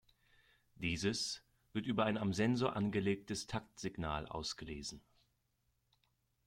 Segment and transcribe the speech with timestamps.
[0.77, 1.43] Dieses
[1.73, 5.03] wird über ein am Sensor angelegtes Taktsignal ausgelesen.